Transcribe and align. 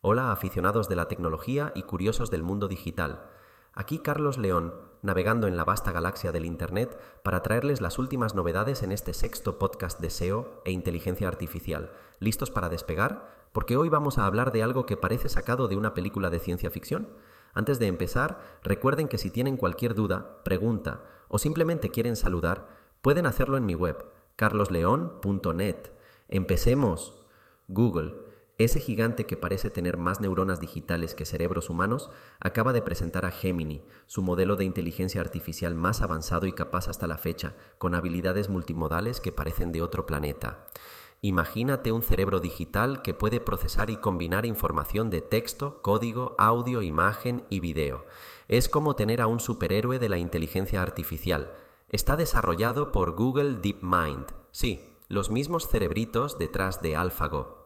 Hola 0.00 0.30
aficionados 0.30 0.88
de 0.88 0.94
la 0.94 1.08
tecnología 1.08 1.72
y 1.74 1.82
curiosos 1.82 2.30
del 2.30 2.44
mundo 2.44 2.68
digital. 2.68 3.24
Aquí 3.72 3.98
Carlos 3.98 4.38
León, 4.38 4.72
navegando 5.02 5.48
en 5.48 5.56
la 5.56 5.64
vasta 5.64 5.90
galaxia 5.90 6.30
del 6.30 6.44
Internet 6.44 6.96
para 7.24 7.42
traerles 7.42 7.80
las 7.80 7.98
últimas 7.98 8.36
novedades 8.36 8.84
en 8.84 8.92
este 8.92 9.12
sexto 9.12 9.58
podcast 9.58 9.98
de 9.98 10.10
SEO 10.10 10.62
e 10.64 10.70
inteligencia 10.70 11.26
artificial. 11.26 11.90
¿Listos 12.20 12.52
para 12.52 12.68
despegar? 12.68 13.48
Porque 13.50 13.76
hoy 13.76 13.88
vamos 13.88 14.18
a 14.18 14.26
hablar 14.26 14.52
de 14.52 14.62
algo 14.62 14.86
que 14.86 14.96
parece 14.96 15.28
sacado 15.28 15.66
de 15.66 15.76
una 15.76 15.94
película 15.94 16.30
de 16.30 16.38
ciencia 16.38 16.70
ficción. 16.70 17.08
Antes 17.52 17.80
de 17.80 17.88
empezar, 17.88 18.38
recuerden 18.62 19.08
que 19.08 19.18
si 19.18 19.30
tienen 19.30 19.56
cualquier 19.56 19.96
duda, 19.96 20.44
pregunta 20.44 21.02
o 21.26 21.38
simplemente 21.38 21.90
quieren 21.90 22.14
saludar, 22.14 22.68
pueden 23.02 23.26
hacerlo 23.26 23.56
en 23.56 23.66
mi 23.66 23.74
web, 23.74 24.06
carlosleón.net. 24.36 25.90
Empecemos. 26.28 27.16
Google 27.66 28.28
ese 28.58 28.80
gigante 28.80 29.24
que 29.24 29.36
parece 29.36 29.70
tener 29.70 29.96
más 29.96 30.20
neuronas 30.20 30.60
digitales 30.60 31.14
que 31.14 31.24
cerebros 31.24 31.70
humanos 31.70 32.10
acaba 32.40 32.72
de 32.72 32.82
presentar 32.82 33.24
a 33.24 33.30
Gemini, 33.30 33.82
su 34.06 34.20
modelo 34.20 34.56
de 34.56 34.64
inteligencia 34.64 35.20
artificial 35.20 35.76
más 35.76 36.02
avanzado 36.02 36.46
y 36.46 36.52
capaz 36.52 36.88
hasta 36.88 37.06
la 37.06 37.18
fecha, 37.18 37.54
con 37.78 37.94
habilidades 37.94 38.48
multimodales 38.48 39.20
que 39.20 39.30
parecen 39.30 39.70
de 39.70 39.80
otro 39.80 40.06
planeta. 40.06 40.66
Imagínate 41.20 41.92
un 41.92 42.02
cerebro 42.02 42.40
digital 42.40 43.02
que 43.02 43.14
puede 43.14 43.40
procesar 43.40 43.90
y 43.90 43.96
combinar 43.96 44.44
información 44.44 45.08
de 45.10 45.20
texto, 45.20 45.80
código, 45.82 46.34
audio, 46.38 46.82
imagen 46.82 47.44
y 47.50 47.60
video. 47.60 48.06
Es 48.48 48.68
como 48.68 48.96
tener 48.96 49.20
a 49.20 49.28
un 49.28 49.40
superhéroe 49.40 49.98
de 49.98 50.08
la 50.08 50.18
inteligencia 50.18 50.82
artificial. 50.82 51.52
Está 51.90 52.16
desarrollado 52.16 52.92
por 52.92 53.12
Google 53.12 53.58
DeepMind. 53.60 54.26
Sí, 54.50 54.96
los 55.08 55.30
mismos 55.30 55.68
cerebritos 55.68 56.38
detrás 56.38 56.82
de 56.82 56.96
AlphaGo. 56.96 57.57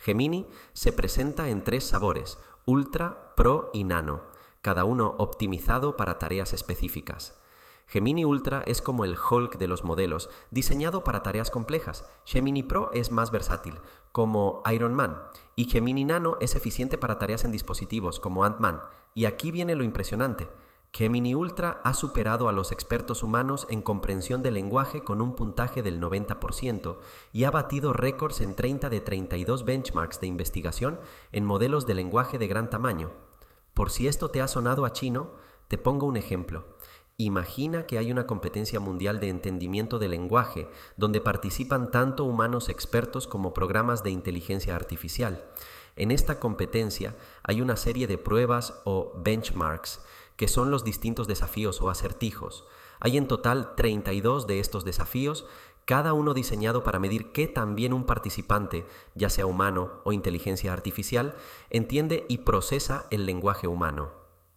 Gemini 0.00 0.46
se 0.72 0.94
presenta 0.94 1.50
en 1.50 1.62
tres 1.62 1.84
sabores, 1.84 2.38
Ultra, 2.64 3.34
Pro 3.36 3.68
y 3.74 3.84
Nano, 3.84 4.22
cada 4.62 4.84
uno 4.84 5.14
optimizado 5.18 5.98
para 5.98 6.18
tareas 6.18 6.54
específicas. 6.54 7.38
Gemini 7.86 8.24
Ultra 8.24 8.62
es 8.66 8.80
como 8.80 9.04
el 9.04 9.18
Hulk 9.18 9.58
de 9.58 9.68
los 9.68 9.84
modelos, 9.84 10.30
diseñado 10.50 11.04
para 11.04 11.22
tareas 11.22 11.50
complejas. 11.50 12.08
Gemini 12.24 12.62
Pro 12.62 12.90
es 12.94 13.10
más 13.10 13.30
versátil, 13.30 13.78
como 14.10 14.62
Iron 14.72 14.94
Man. 14.94 15.22
Y 15.54 15.66
Gemini 15.66 16.06
Nano 16.06 16.38
es 16.40 16.54
eficiente 16.54 16.96
para 16.96 17.18
tareas 17.18 17.44
en 17.44 17.52
dispositivos, 17.52 18.20
como 18.20 18.44
Ant-Man. 18.44 18.80
Y 19.14 19.26
aquí 19.26 19.50
viene 19.50 19.74
lo 19.74 19.84
impresionante. 19.84 20.48
Gemini 20.92 21.34
Ultra 21.34 21.80
ha 21.84 21.94
superado 21.94 22.48
a 22.48 22.52
los 22.52 22.72
expertos 22.72 23.22
humanos 23.22 23.66
en 23.70 23.80
comprensión 23.80 24.42
del 24.42 24.54
lenguaje 24.54 25.02
con 25.04 25.22
un 25.22 25.36
puntaje 25.36 25.82
del 25.82 26.00
90% 26.00 26.98
y 27.32 27.44
ha 27.44 27.50
batido 27.50 27.92
récords 27.92 28.40
en 28.40 28.54
30 28.54 28.90
de 28.90 29.00
32 29.00 29.64
benchmarks 29.64 30.20
de 30.20 30.26
investigación 30.26 30.98
en 31.30 31.44
modelos 31.44 31.86
de 31.86 31.94
lenguaje 31.94 32.38
de 32.38 32.48
gran 32.48 32.70
tamaño. 32.70 33.12
Por 33.72 33.90
si 33.90 34.08
esto 34.08 34.30
te 34.30 34.42
ha 34.42 34.48
sonado 34.48 34.84
a 34.84 34.92
chino, 34.92 35.30
te 35.68 35.78
pongo 35.78 36.06
un 36.06 36.16
ejemplo. 36.16 36.76
Imagina 37.16 37.86
que 37.86 37.98
hay 37.98 38.10
una 38.10 38.26
competencia 38.26 38.80
mundial 38.80 39.20
de 39.20 39.28
entendimiento 39.28 39.98
del 39.98 40.10
lenguaje, 40.10 40.68
donde 40.96 41.20
participan 41.20 41.90
tanto 41.90 42.24
humanos 42.24 42.68
expertos 42.68 43.28
como 43.28 43.54
programas 43.54 44.02
de 44.02 44.10
inteligencia 44.10 44.74
artificial. 44.74 45.44
En 45.96 46.10
esta 46.10 46.40
competencia 46.40 47.14
hay 47.42 47.60
una 47.60 47.76
serie 47.76 48.06
de 48.06 48.18
pruebas 48.18 48.80
o 48.84 49.12
benchmarks 49.22 50.00
que 50.40 50.48
son 50.48 50.70
los 50.70 50.84
distintos 50.84 51.26
desafíos 51.26 51.82
o 51.82 51.90
acertijos. 51.90 52.64
Hay 52.98 53.18
en 53.18 53.28
total 53.28 53.74
32 53.74 54.46
de 54.46 54.58
estos 54.58 54.86
desafíos, 54.86 55.44
cada 55.84 56.14
uno 56.14 56.32
diseñado 56.32 56.82
para 56.82 56.98
medir 56.98 57.30
qué 57.32 57.46
también 57.46 57.92
un 57.92 58.06
participante, 58.06 58.86
ya 59.14 59.28
sea 59.28 59.44
humano 59.44 60.00
o 60.02 60.12
inteligencia 60.12 60.72
artificial, 60.72 61.34
entiende 61.68 62.24
y 62.30 62.38
procesa 62.38 63.04
el 63.10 63.26
lenguaje 63.26 63.66
humano. 63.66 64.12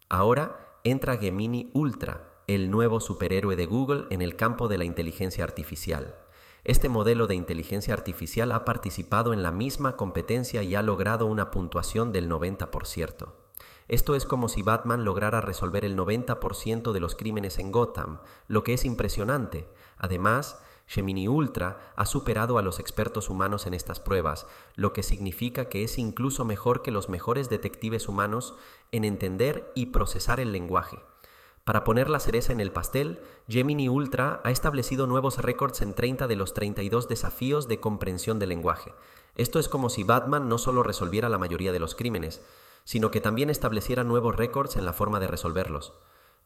Ahora 0.08 0.80
entra 0.86 1.18
Gemini 1.18 1.70
Ultra, 1.74 2.32
el 2.48 2.72
nuevo 2.72 3.02
superhéroe 3.02 3.58
de 3.58 3.66
Google 3.66 4.06
en 4.10 4.22
el 4.22 4.38
campo 4.38 4.70
de 4.70 4.78
la 4.78 4.86
inteligencia 4.86 5.44
artificial. 5.44 6.16
Este 6.64 6.88
modelo 6.88 7.28
de 7.28 7.36
inteligencia 7.36 7.94
artificial 7.94 8.54
ha 8.54 8.64
participado 8.64 9.34
en 9.34 9.44
la 9.44 9.52
misma 9.52 9.98
competencia 9.98 10.64
y 10.64 10.76
ha 10.76 10.82
logrado 10.82 11.26
una 11.26 11.52
puntuación 11.52 12.14
del 12.14 12.30
90%. 12.30 13.43
Esto 13.88 14.16
es 14.16 14.26
como 14.26 14.50
si 14.50 14.62
Batman 14.62 15.04
lograra 15.04 15.42
resolver 15.42 15.86
el 15.86 15.98
90% 15.98 16.92
de 16.92 17.00
los 17.00 17.16
crímenes 17.16 17.60
en 17.60 17.72
Gotham, 17.72 18.20
lo 18.48 18.64
que 18.64 18.74
es 18.74 18.86
impresionante. 18.86 19.68
Además, 19.98 20.60
Gemini 20.88 21.28
Ultra 21.28 21.94
ha 21.96 22.06
superado 22.06 22.58
a 22.58 22.62
los 22.62 22.80
expertos 22.80 23.30
humanos 23.30 23.66
en 23.68 23.74
estas 23.74 24.00
pruebas, 24.00 24.46
lo 24.76 24.94
que 24.94 25.04
significa 25.04 25.66
que 25.66 25.84
es 25.84 25.98
incluso 25.98 26.46
mejor 26.46 26.82
que 26.82 26.92
los 26.92 27.10
mejores 27.10 27.50
detectives 27.50 28.08
humanos 28.08 28.56
en 28.92 29.04
entender 29.04 29.72
y 29.76 29.88
procesar 29.88 30.40
el 30.40 30.52
lenguaje. 30.52 31.00
Para 31.64 31.86
poner 31.86 32.10
la 32.10 32.20
cereza 32.20 32.52
en 32.52 32.60
el 32.60 32.74
pastel, 32.74 33.22
Gemini 33.48 33.88
Ultra 33.88 34.42
ha 34.44 34.52
establecido 34.52 35.08
nuevos 35.08 35.38
récords 35.38 35.82
en 35.82 35.94
30 35.94 36.28
de 36.28 36.36
los 36.36 36.54
32 36.54 37.08
desafíos 37.08 37.70
de 37.70 37.80
comprensión 37.80 38.38
del 38.38 38.50
lenguaje. 38.50 38.94
Esto 39.36 39.60
es 39.60 39.70
como 39.70 39.90
si 39.90 40.04
Batman 40.04 40.50
no 40.50 40.58
solo 40.58 40.84
resolviera 40.84 41.30
la 41.30 41.38
mayoría 41.38 41.72
de 41.72 41.80
los 41.80 41.96
crímenes, 41.96 42.42
sino 42.84 43.12
que 43.12 43.22
también 43.22 43.50
estableciera 43.50 44.04
nuevos 44.04 44.36
récords 44.36 44.76
en 44.76 44.86
la 44.86 44.94
forma 44.94 45.20
de 45.20 45.28
resolverlos. 45.28 45.94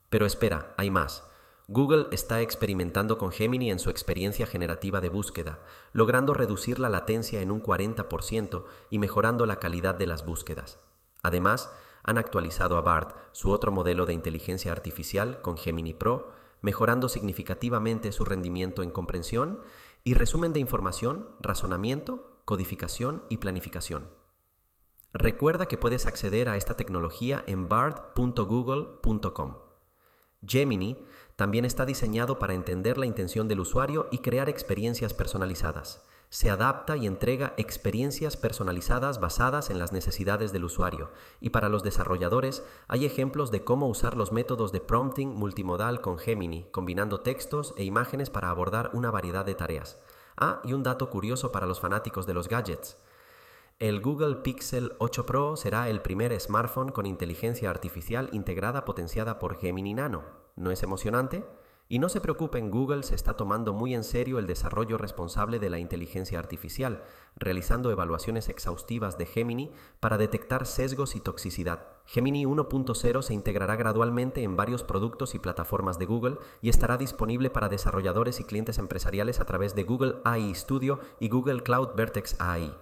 Pero 0.10 0.26
espera, 0.26 0.74
hay 0.78 0.92
más. 0.92 1.28
Google 1.70 2.08
está 2.12 2.42
experimentando 2.42 3.18
con 3.18 3.32
Gemini 3.32 3.72
en 3.72 3.80
su 3.80 3.90
experiencia 3.90 4.48
generativa 4.48 5.02
de 5.02 5.10
búsqueda, 5.10 5.60
logrando 5.92 6.34
reducir 6.34 6.80
la 6.80 6.88
latencia 6.88 7.42
en 7.42 7.52
un 7.52 7.62
40% 7.62 8.64
y 8.90 9.00
mejorando 9.00 9.46
la 9.46 9.60
calidad 9.60 9.96
de 9.96 10.08
las 10.08 10.26
búsquedas. 10.26 10.80
Además, 11.24 11.70
han 12.04 12.18
actualizado 12.18 12.78
a 12.78 12.82
BART, 12.82 13.18
su 13.34 13.52
otro 13.52 13.74
modelo 13.74 14.06
de 14.06 14.14
inteligencia 14.14 14.72
artificial, 14.72 15.42
con 15.42 15.58
Gemini 15.58 15.94
Pro, 15.94 16.32
mejorando 16.62 17.10
significativamente 17.10 18.14
su 18.14 18.24
rendimiento 18.24 18.82
en 18.82 18.92
comprensión 18.92 19.60
y 20.06 20.14
resumen 20.14 20.54
de 20.54 20.62
información, 20.62 21.28
razonamiento, 21.42 22.40
codificación 22.46 23.24
y 23.28 23.38
planificación. 23.38 24.08
Recuerda 25.14 25.68
que 25.68 25.78
puedes 25.78 26.06
acceder 26.06 26.50
a 26.50 26.58
esta 26.58 26.76
tecnología 26.76 27.44
en 27.48 27.70
bard.google.com. 27.70 29.56
Gemini 30.46 30.98
también 31.36 31.66
está 31.66 31.86
diseñado 31.86 32.40
para 32.40 32.54
entender 32.54 32.98
la 32.98 33.06
intención 33.06 33.48
del 33.48 33.60
usuario 33.60 34.08
y 34.12 34.20
crear 34.20 34.50
experiencias 34.50 35.14
personalizadas. 35.14 36.04
Se 36.30 36.50
adapta 36.50 36.98
y 36.98 37.08
entrega 37.08 37.54
experiencias 37.56 38.36
personalizadas 38.36 39.22
basadas 39.22 39.70
en 39.70 39.80
las 39.80 39.94
necesidades 39.94 40.52
del 40.52 40.66
usuario. 40.66 41.10
Y 41.40 41.52
para 41.52 41.70
los 41.70 41.84
desarrolladores 41.84 42.64
hay 42.90 43.06
ejemplos 43.06 43.50
de 43.50 43.64
cómo 43.64 43.88
usar 43.88 44.18
los 44.18 44.34
métodos 44.34 44.74
de 44.74 44.82
prompting 44.82 45.30
multimodal 45.30 46.02
con 46.02 46.18
Gemini, 46.18 46.66
combinando 46.72 47.22
textos 47.22 47.74
e 47.78 47.86
imágenes 47.86 48.30
para 48.30 48.50
abordar 48.50 48.92
una 48.94 49.10
variedad 49.10 49.46
de 49.46 49.56
tareas. 49.56 50.00
Ah, 50.36 50.62
y 50.66 50.74
un 50.74 50.84
dato 50.84 51.10
curioso 51.10 51.52
para 51.54 51.66
los 51.66 51.80
fanáticos 51.80 52.28
de 52.28 52.34
los 52.34 52.50
gadgets. 52.50 52.98
El 53.80 54.02
Google 54.02 54.38
Pixel 54.38 54.94
8 54.98 55.28
Pro 55.28 55.56
será 55.56 55.88
el 55.88 56.02
primer 56.02 56.40
smartphone 56.40 56.90
con 56.90 57.06
inteligencia 57.06 57.70
artificial 57.70 58.28
integrada 58.32 58.86
potenciada 58.86 59.38
por 59.38 59.60
Gemini 59.60 59.94
Nano. 59.94 60.24
¿No 60.56 60.72
es 60.72 60.82
emocionante? 60.82 61.46
Y 61.90 62.00
no 62.00 62.10
se 62.10 62.20
preocupen, 62.20 62.70
Google 62.70 63.04
se 63.04 63.16
está 63.16 63.36
tomando 63.36 63.72
muy 63.72 63.96
en 63.96 64.04
serio 64.04 64.40
el 64.40 64.48
desarrollo 64.48 64.98
responsable 64.98 65.58
de 65.58 65.70
la 65.70 65.80
inteligencia 65.80 66.38
artificial, 66.38 67.04
realizando 67.38 67.92
evaluaciones 67.92 68.50
exhaustivas 68.50 69.18
de 69.18 69.26
Gemini 69.26 69.72
para 70.02 70.18
detectar 70.18 70.66
sesgos 70.66 71.16
y 71.16 71.22
toxicidad. 71.22 71.88
Gemini 72.06 72.46
1.0 72.46 73.22
se 73.22 73.34
integrará 73.34 73.78
gradualmente 73.78 74.44
en 74.44 74.58
varios 74.58 74.84
productos 74.84 75.34
y 75.34 75.40
plataformas 75.40 75.98
de 75.98 76.06
Google 76.08 76.38
y 76.62 76.68
estará 76.68 76.98
disponible 76.98 77.50
para 77.50 77.70
desarrolladores 77.70 78.42
y 78.42 78.44
clientes 78.44 78.80
empresariales 78.80 79.40
a 79.40 79.46
través 79.46 79.74
de 79.74 79.84
Google 79.84 80.16
AI 80.26 80.54
Studio 80.56 81.00
y 81.22 81.30
Google 81.30 81.64
Cloud 81.64 81.96
Vertex 81.96 82.36
AI. 82.40 82.74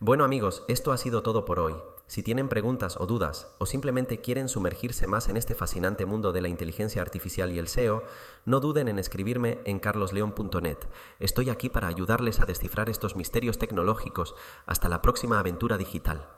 Bueno 0.00 0.24
amigos, 0.24 0.64
esto 0.66 0.90
ha 0.90 0.96
sido 0.96 1.22
todo 1.22 1.44
por 1.44 1.60
hoy. 1.60 1.74
Si 2.08 2.22
tienen 2.22 2.48
preguntas 2.48 2.96
o 2.98 3.06
dudas 3.06 3.48
o 3.58 3.66
simplemente 3.66 4.22
quieren 4.22 4.48
sumergirse 4.48 5.06
más 5.06 5.28
en 5.28 5.36
este 5.36 5.54
fascinante 5.54 6.06
mundo 6.06 6.32
de 6.32 6.40
la 6.40 6.48
inteligencia 6.48 7.02
artificial 7.02 7.52
y 7.52 7.58
el 7.58 7.68
SEO, 7.68 8.02
no 8.46 8.60
duden 8.60 8.88
en 8.88 8.98
escribirme 8.98 9.58
en 9.66 9.78
carlosleon.net. 9.78 10.78
Estoy 11.20 11.50
aquí 11.50 11.68
para 11.68 11.86
ayudarles 11.86 12.40
a 12.40 12.46
descifrar 12.46 12.88
estos 12.88 13.14
misterios 13.14 13.58
tecnológicos. 13.58 14.34
Hasta 14.64 14.88
la 14.88 15.02
próxima 15.02 15.38
aventura 15.38 15.76
digital. 15.76 16.37